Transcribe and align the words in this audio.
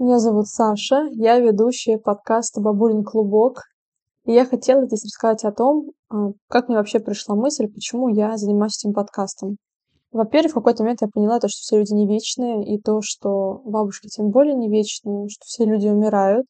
Меня 0.00 0.18
зовут 0.18 0.48
Саша, 0.48 1.08
я 1.12 1.38
ведущая 1.40 1.98
подкаста 1.98 2.62
«Бабулин 2.62 3.04
клубок». 3.04 3.64
И 4.24 4.32
я 4.32 4.46
хотела 4.46 4.86
здесь 4.86 5.04
рассказать 5.04 5.44
о 5.44 5.52
том, 5.52 5.90
а, 6.08 6.30
как 6.48 6.68
мне 6.68 6.78
вообще 6.78 7.00
пришла 7.00 7.34
мысль, 7.34 7.66
почему 7.68 8.08
я 8.08 8.38
занимаюсь 8.38 8.82
этим 8.82 8.94
подкастом. 8.94 9.58
Во-первых, 10.10 10.52
в 10.52 10.54
какой-то 10.54 10.84
момент 10.84 11.02
я 11.02 11.08
поняла 11.12 11.38
то, 11.38 11.48
что 11.48 11.58
все 11.60 11.80
люди 11.80 11.92
не 11.92 12.06
вечные, 12.06 12.64
и 12.64 12.80
то, 12.80 13.00
что 13.02 13.60
бабушки 13.66 14.08
тем 14.08 14.30
более 14.30 14.54
не 14.54 14.70
вечные, 14.70 15.28
что 15.28 15.44
все 15.44 15.66
люди 15.66 15.88
умирают. 15.88 16.46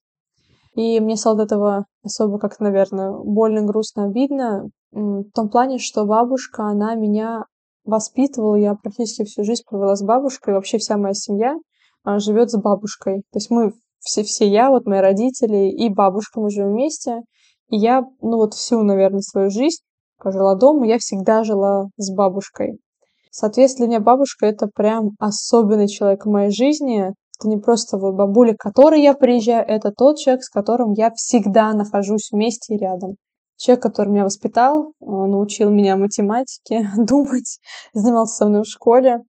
И 0.76 1.00
мне 1.00 1.16
стало 1.16 1.42
от 1.42 1.46
этого 1.46 1.86
особо 2.04 2.38
как-то, 2.38 2.62
наверное, 2.62 3.10
больно, 3.10 3.62
грустно, 3.62 4.04
обидно. 4.04 4.68
В 4.92 5.24
том 5.34 5.48
плане, 5.48 5.78
что 5.78 6.04
бабушка, 6.04 6.66
она 6.66 6.94
меня 6.94 7.46
воспитывала, 7.84 8.54
я 8.54 8.76
практически 8.76 9.24
всю 9.24 9.42
жизнь 9.42 9.64
провела 9.68 9.96
с 9.96 10.04
бабушкой, 10.04 10.54
вообще 10.54 10.78
вся 10.78 10.96
моя 10.96 11.14
семья— 11.14 11.56
живет 12.04 12.50
с 12.50 12.58
бабушкой. 12.58 13.22
То 13.32 13.36
есть 13.36 13.50
мы 13.50 13.72
все, 14.00 14.22
все 14.22 14.48
я, 14.48 14.70
вот 14.70 14.86
мои 14.86 15.00
родители 15.00 15.70
и 15.70 15.88
бабушка, 15.88 16.40
мы 16.40 16.50
живем 16.50 16.72
вместе. 16.72 17.20
И 17.68 17.76
я, 17.76 18.02
ну 18.20 18.36
вот 18.36 18.54
всю, 18.54 18.82
наверное, 18.82 19.20
свою 19.20 19.50
жизнь 19.50 19.82
жила 20.24 20.54
дома, 20.54 20.86
я 20.86 20.98
всегда 20.98 21.44
жила 21.44 21.86
с 21.96 22.12
бабушкой. 22.14 22.78
Соответственно, 23.30 23.86
для 23.86 23.96
меня 23.96 24.04
бабушка 24.04 24.46
это 24.46 24.66
прям 24.66 25.10
особенный 25.18 25.88
человек 25.88 26.26
в 26.26 26.30
моей 26.30 26.50
жизни. 26.50 27.12
Это 27.38 27.48
не 27.48 27.56
просто 27.56 27.96
вот 27.96 28.14
бабуля, 28.14 28.54
к 28.54 28.58
которой 28.58 29.00
я 29.00 29.14
приезжаю, 29.14 29.64
это 29.66 29.92
тот 29.92 30.18
человек, 30.18 30.42
с 30.42 30.50
которым 30.50 30.92
я 30.92 31.10
всегда 31.14 31.72
нахожусь 31.72 32.28
вместе 32.32 32.74
и 32.74 32.78
рядом. 32.78 33.14
Человек, 33.56 33.82
который 33.82 34.10
меня 34.10 34.24
воспитал, 34.24 34.92
научил 35.00 35.70
меня 35.70 35.96
математике, 35.96 36.90
думать, 36.98 37.60
занимался 37.94 38.36
со 38.36 38.46
мной 38.46 38.62
в 38.62 38.68
школе. 38.68 39.20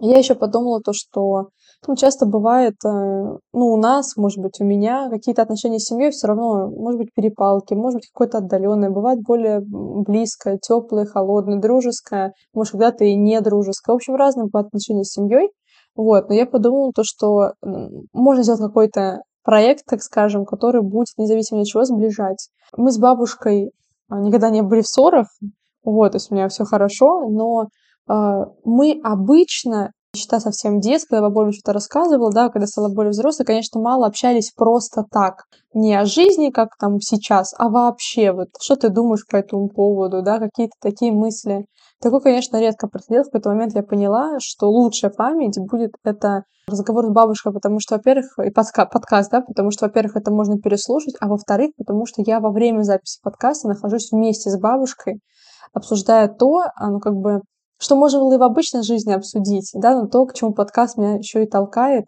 Я 0.00 0.18
еще 0.18 0.34
подумала 0.34 0.80
то, 0.80 0.92
что 0.92 1.48
ну, 1.86 1.96
часто 1.96 2.26
бывает, 2.26 2.74
э, 2.84 2.88
ну, 2.88 3.40
у 3.52 3.76
нас, 3.76 4.16
может 4.16 4.38
быть, 4.38 4.60
у 4.60 4.64
меня 4.64 5.08
какие-то 5.10 5.42
отношения 5.42 5.78
с 5.78 5.86
семьей 5.86 6.10
все 6.10 6.28
равно, 6.28 6.68
может 6.68 6.98
быть, 6.98 7.14
перепалки, 7.14 7.74
может 7.74 7.96
быть, 7.96 8.10
какое-то 8.12 8.38
отдаленное, 8.38 8.90
бывает 8.90 9.20
более 9.22 9.60
близкое, 9.62 10.58
теплое, 10.58 11.06
холодное, 11.06 11.58
дружеское, 11.58 12.32
может, 12.54 12.72
когда-то 12.72 13.04
и 13.04 13.14
не 13.14 13.40
дружеское. 13.40 13.92
В 13.92 13.96
общем, 13.96 14.14
разные 14.14 14.48
по 14.48 14.60
отношению 14.60 15.04
с 15.04 15.12
семьей. 15.12 15.50
Вот, 15.96 16.28
но 16.28 16.34
я 16.34 16.46
подумала 16.46 16.92
то, 16.94 17.02
что 17.04 17.52
можно 18.12 18.42
сделать 18.42 18.60
какой-то 18.60 19.22
проект, 19.42 19.84
так 19.86 20.02
скажем, 20.02 20.44
который 20.44 20.82
будет, 20.82 21.08
независимо 21.16 21.62
от 21.62 21.66
чего, 21.66 21.84
сближать. 21.84 22.48
Мы 22.76 22.92
с 22.92 22.98
бабушкой 22.98 23.72
а, 24.08 24.20
никогда 24.20 24.50
не 24.50 24.62
были 24.62 24.82
в 24.82 24.86
ссорах, 24.86 25.26
вот, 25.84 26.12
то 26.12 26.16
есть 26.16 26.30
у 26.30 26.34
меня 26.34 26.48
все 26.48 26.64
хорошо, 26.64 27.28
но 27.30 27.64
э, 28.08 28.44
мы 28.64 29.00
обычно 29.02 29.92
считаю, 30.16 30.40
совсем 30.40 30.80
детская, 30.80 31.16
когда 31.16 31.28
бабуля 31.28 31.52
что-то 31.52 31.72
рассказывала, 31.72 32.32
да, 32.32 32.48
когда 32.48 32.66
стала 32.66 32.92
более 32.92 33.10
взрослой, 33.10 33.44
конечно, 33.46 33.80
мало 33.80 34.06
общались 34.06 34.52
просто 34.52 35.04
так. 35.10 35.44
Не 35.72 35.94
о 35.94 36.04
жизни, 36.04 36.50
как 36.50 36.76
там 36.78 37.00
сейчас, 37.00 37.54
а 37.56 37.68
вообще, 37.68 38.32
вот, 38.32 38.48
что 38.60 38.76
ты 38.76 38.88
думаешь 38.88 39.26
по 39.30 39.36
этому 39.36 39.68
поводу, 39.68 40.22
да, 40.22 40.38
какие-то 40.38 40.74
такие 40.80 41.12
мысли. 41.12 41.66
Такое, 42.00 42.20
конечно, 42.20 42.58
редко 42.58 42.88
происходило. 42.88 43.24
В 43.24 43.26
какой-то 43.26 43.50
момент 43.50 43.74
я 43.74 43.82
поняла, 43.82 44.38
что 44.40 44.68
лучшая 44.68 45.10
память 45.10 45.58
будет 45.58 45.92
это 46.02 46.44
разговор 46.66 47.06
с 47.06 47.10
бабушкой, 47.10 47.52
потому 47.52 47.78
что, 47.78 47.96
во-первых, 47.96 48.38
и 48.38 48.50
подка- 48.50 48.88
подкаст, 48.90 49.30
да, 49.30 49.42
потому 49.42 49.70
что, 49.70 49.86
во-первых, 49.86 50.16
это 50.16 50.30
можно 50.32 50.58
переслушать, 50.58 51.14
а 51.20 51.28
во-вторых, 51.28 51.72
потому 51.76 52.06
что 52.06 52.22
я 52.24 52.40
во 52.40 52.50
время 52.50 52.82
записи 52.82 53.20
подкаста 53.22 53.68
нахожусь 53.68 54.10
вместе 54.12 54.50
с 54.50 54.58
бабушкой, 54.58 55.20
обсуждая 55.72 56.28
то, 56.28 56.64
ну, 56.80 57.00
как 57.00 57.14
бы, 57.14 57.42
что 57.80 57.96
можно 57.96 58.20
было 58.20 58.34
и 58.34 58.38
в 58.38 58.42
обычной 58.42 58.82
жизни 58.82 59.12
обсудить, 59.12 59.70
да, 59.74 60.00
но 60.00 60.06
то, 60.06 60.26
к 60.26 60.34
чему 60.34 60.52
подкаст 60.52 60.98
меня 60.98 61.14
еще 61.14 61.42
и 61.42 61.48
толкает, 61.48 62.04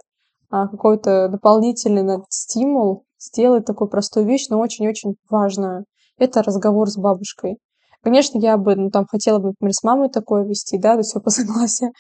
а, 0.51 0.69
какой-то 0.69 1.29
дополнительный 1.29 2.19
стимул 2.29 3.05
сделать 3.19 3.65
такую 3.65 3.89
простую 3.89 4.27
вещь, 4.27 4.49
но 4.51 4.59
очень-очень 4.59 5.15
важную. 5.31 5.87
Это 6.19 6.43
разговор 6.43 6.91
с 6.91 6.99
бабушкой. 6.99 7.57
Конечно, 8.03 8.39
я 8.39 8.59
бы, 8.59 8.77
ну, 8.77 8.91
там, 8.91 9.07
хотела 9.07 9.39
бы, 9.39 9.49
например, 9.49 9.73
с 9.73 9.83
мамой 9.83 10.11
такое 10.11 10.45
вести, 10.45 10.77
да, 10.77 10.93
то 10.93 10.99
есть 10.99 11.15
по 11.15 11.31
согласию. 11.31 11.93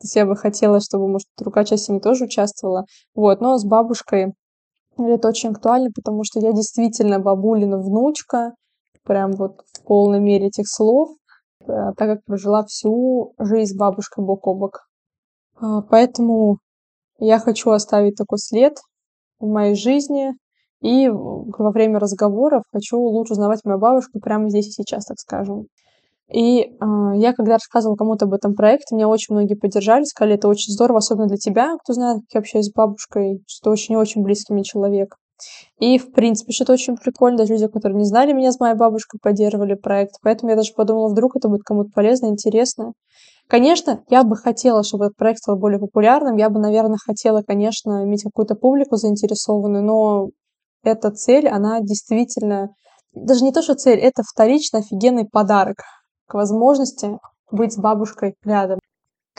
То 0.00 0.04
есть 0.06 0.16
я 0.16 0.26
бы 0.26 0.34
хотела, 0.34 0.80
чтобы, 0.80 1.06
может, 1.06 1.28
другая 1.38 1.64
часть 1.64 1.84
семьи 1.84 2.00
тоже 2.00 2.24
участвовала. 2.24 2.84
Вот, 3.14 3.40
но 3.40 3.58
с 3.58 3.64
бабушкой 3.64 4.32
это 4.98 5.28
очень 5.28 5.50
актуально, 5.50 5.90
потому 5.94 6.24
что 6.24 6.40
я 6.40 6.52
действительно 6.52 7.20
бабулина 7.20 7.78
внучка, 7.78 8.54
прям 9.04 9.32
вот 9.32 9.60
в 9.72 9.84
полной 9.84 10.20
мере 10.20 10.48
этих 10.48 10.68
слов. 10.68 11.10
Э, 11.66 11.92
так 11.96 12.08
как 12.08 12.24
прожила 12.24 12.64
всю 12.64 13.34
жизнь 13.38 13.74
с 13.74 13.76
бабушкой 13.76 14.24
бок 14.24 14.46
о 14.46 14.54
бок. 14.54 14.88
А, 15.56 15.82
поэтому 15.82 16.58
я 17.18 17.38
хочу 17.38 17.70
оставить 17.70 18.16
такой 18.16 18.38
след 18.38 18.78
в 19.38 19.46
моей 19.46 19.74
жизни, 19.74 20.32
и 20.80 21.08
во 21.08 21.70
время 21.70 21.98
разговоров 21.98 22.62
хочу 22.72 22.98
лучше 22.98 23.34
узнавать 23.34 23.60
мою 23.64 23.78
бабушку 23.78 24.20
прямо 24.20 24.48
здесь 24.48 24.68
и 24.68 24.72
сейчас, 24.72 25.04
так 25.04 25.18
скажем. 25.18 25.66
И 26.32 26.62
э, 26.62 26.68
я, 27.16 27.32
когда 27.34 27.54
рассказывала 27.54 27.96
кому-то 27.96 28.24
об 28.24 28.32
этом 28.32 28.54
проекте, 28.54 28.94
меня 28.94 29.08
очень 29.08 29.34
многие 29.34 29.54
поддержали, 29.54 30.04
сказали, 30.04 30.36
это 30.36 30.48
очень 30.48 30.72
здорово, 30.72 30.98
особенно 30.98 31.26
для 31.26 31.36
тебя, 31.36 31.76
кто 31.82 31.92
знает, 31.92 32.20
как 32.22 32.34
я 32.34 32.40
общаюсь 32.40 32.66
с 32.66 32.72
бабушкой, 32.72 33.42
что 33.46 33.70
очень 33.70 33.96
очень 33.96 34.22
близкий 34.22 34.54
мне 34.54 34.62
человек. 34.62 35.16
И, 35.78 35.98
в 35.98 36.12
принципе, 36.12 36.52
что-то 36.52 36.72
очень 36.72 36.96
прикольно. 36.96 37.38
Даже 37.38 37.54
люди, 37.54 37.66
которые 37.66 37.98
не 37.98 38.04
знали 38.04 38.32
меня 38.32 38.52
с 38.52 38.60
моей 38.60 38.74
бабушкой, 38.74 39.20
поддерживали 39.22 39.74
проект. 39.74 40.16
Поэтому 40.22 40.50
я 40.50 40.56
даже 40.56 40.72
подумала, 40.74 41.08
вдруг 41.08 41.36
это 41.36 41.48
будет 41.48 41.62
кому-то 41.62 41.90
полезно, 41.94 42.26
интересно. 42.26 42.92
Конечно, 43.48 44.04
я 44.08 44.22
бы 44.22 44.36
хотела, 44.36 44.84
чтобы 44.84 45.06
этот 45.06 45.16
проект 45.16 45.40
стал 45.40 45.56
более 45.56 45.80
популярным. 45.80 46.36
Я 46.36 46.50
бы, 46.50 46.60
наверное, 46.60 46.98
хотела, 47.04 47.42
конечно, 47.42 48.04
иметь 48.04 48.22
какую-то 48.22 48.54
публику 48.54 48.96
заинтересованную, 48.96 49.84
но 49.84 50.28
эта 50.84 51.10
цель, 51.10 51.48
она 51.48 51.80
действительно... 51.80 52.70
Даже 53.12 53.42
не 53.42 53.52
то, 53.52 53.60
что 53.60 53.74
цель, 53.74 53.98
это 53.98 54.22
вторично 54.22 54.78
офигенный 54.78 55.28
подарок 55.28 55.78
к 56.28 56.34
возможности 56.34 57.18
быть 57.50 57.72
с 57.72 57.76
бабушкой 57.76 58.34
рядом. 58.44 58.78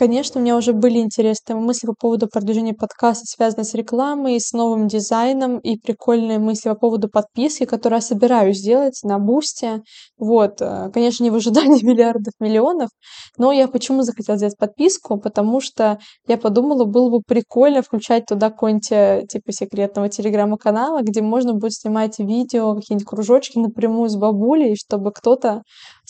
Конечно, 0.01 0.41
у 0.41 0.44
меня 0.44 0.57
уже 0.57 0.73
были 0.73 0.97
интересные 0.97 1.56
мысли 1.56 1.85
по 1.85 1.94
поводу 1.94 2.28
продвижения 2.28 2.73
подкаста, 2.73 3.23
связанные 3.28 3.66
с 3.66 3.75
рекламой, 3.75 4.39
с 4.39 4.51
новым 4.51 4.88
дизайном 4.88 5.59
и 5.59 5.78
прикольные 5.78 6.39
мысли 6.39 6.69
по 6.69 6.75
поводу 6.75 7.07
подписки, 7.07 7.66
которую 7.66 7.97
я 7.97 8.01
собираюсь 8.01 8.57
сделать 8.57 9.00
на 9.03 9.19
Бусте. 9.19 9.84
Вот, 10.17 10.59
э, 10.59 10.89
конечно, 10.91 11.23
не 11.23 11.29
в 11.29 11.35
ожидании 11.35 11.84
миллиардов, 11.85 12.34
миллионов, 12.39 12.89
но 13.38 13.51
я 13.51 13.67
почему 13.67 14.01
захотела 14.01 14.39
сделать 14.39 14.57
подписку? 14.57 15.19
Потому 15.19 15.62
что 15.62 16.00
я 16.28 16.39
подумала, 16.39 16.85
было 16.85 17.12
бы 17.12 17.19
прикольно 17.22 17.83
включать 17.83 18.25
туда 18.25 18.50
какой-нибудь 18.50 18.91
э, 18.91 19.25
типа 19.29 19.51
секретного 19.51 20.09
телеграма-канала, 20.09 21.01
где 21.03 21.22
можно 21.22 21.53
будет 21.53 21.73
снимать 21.73 22.18
видео, 22.18 22.73
какие-нибудь 22.73 23.07
кружочки 23.07 23.59
напрямую 23.59 24.09
с 24.09 24.16
бабулей, 24.16 24.75
чтобы 24.75 25.12
кто-то 25.12 25.62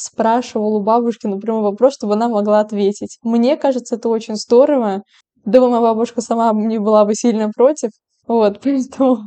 спрашивал 0.01 0.75
у 0.75 0.81
бабушки 0.81 1.27
напрямую 1.27 1.63
вопрос, 1.63 1.93
чтобы 1.93 2.13
она 2.13 2.29
могла 2.29 2.59
ответить. 2.59 3.17
Мне 3.23 3.57
кажется, 3.57 3.95
это 3.95 4.09
очень 4.09 4.35
здорово. 4.35 5.03
Думаю, 5.45 5.71
моя 5.71 5.81
бабушка 5.81 6.21
сама 6.21 6.51
не 6.53 6.79
была 6.79 7.05
бы 7.05 7.15
сильно 7.15 7.49
против. 7.49 7.91
Вот, 8.27 8.59
поэтому, 8.63 9.23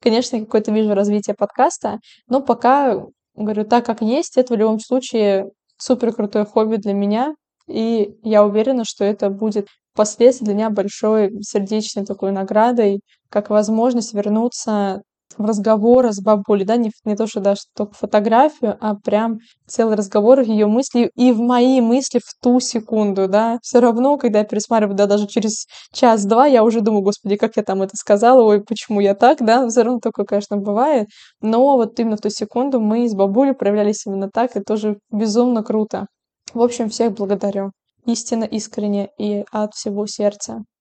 конечно, 0.00 0.40
какое-то 0.40 0.72
вижу 0.72 0.94
развитие 0.94 1.34
подкаста, 1.36 1.98
но 2.28 2.40
пока, 2.40 3.04
говорю, 3.34 3.64
так 3.64 3.84
как 3.86 4.02
есть, 4.02 4.36
это 4.36 4.54
в 4.54 4.56
любом 4.56 4.80
случае 4.80 5.50
супер 5.78 6.12
крутое 6.12 6.44
хобби 6.44 6.76
для 6.76 6.92
меня, 6.92 7.34
и 7.68 8.16
я 8.22 8.44
уверена, 8.44 8.84
что 8.84 9.04
это 9.04 9.30
будет 9.30 9.68
впоследствии 9.92 10.46
для 10.46 10.54
меня 10.54 10.70
большой 10.70 11.42
сердечной 11.42 12.04
такой 12.04 12.32
наградой, 12.32 13.00
как 13.30 13.50
возможность 13.50 14.14
вернуться 14.14 15.02
в 15.36 15.44
разговоры 15.44 16.12
с 16.12 16.20
бабулей, 16.20 16.64
да, 16.64 16.76
не, 16.76 16.90
не 17.04 17.16
то, 17.16 17.26
что 17.26 17.40
даже 17.40 17.62
только 17.76 17.94
фотографию, 17.94 18.76
а 18.80 18.94
прям 18.94 19.38
целый 19.66 19.96
разговор, 19.96 20.40
ее 20.40 20.66
мысли 20.66 21.10
и 21.14 21.32
в 21.32 21.40
мои 21.40 21.80
мысли 21.80 22.18
в 22.18 22.32
ту 22.42 22.60
секунду, 22.60 23.28
да. 23.28 23.58
Все 23.62 23.80
равно, 23.80 24.16
когда 24.16 24.40
я 24.40 24.44
пересматриваю, 24.44 24.96
да, 24.96 25.06
даже 25.06 25.26
через 25.26 25.66
час-два, 25.92 26.46
я 26.46 26.64
уже 26.64 26.80
думаю, 26.80 27.02
господи, 27.02 27.36
как 27.36 27.56
я 27.56 27.62
там 27.62 27.82
это 27.82 27.96
сказала, 27.96 28.42
ой, 28.42 28.62
почему 28.62 29.00
я 29.00 29.14
так, 29.14 29.38
да, 29.40 29.68
все 29.68 29.82
равно 29.82 30.00
такое, 30.00 30.24
конечно, 30.24 30.56
бывает. 30.56 31.08
Но 31.40 31.76
вот 31.76 31.98
именно 32.00 32.16
в 32.16 32.20
ту 32.20 32.30
секунду 32.30 32.80
мы 32.80 33.08
с 33.08 33.14
бабулей 33.14 33.54
проявлялись 33.54 34.06
именно 34.06 34.30
так, 34.32 34.56
и 34.56 34.60
тоже 34.60 34.98
безумно 35.10 35.62
круто. 35.62 36.06
В 36.54 36.62
общем, 36.62 36.88
всех 36.88 37.12
благодарю. 37.12 37.72
Истинно, 38.06 38.44
искренне 38.44 39.10
и 39.18 39.44
от 39.52 39.74
всего 39.74 40.06
сердца. 40.06 40.64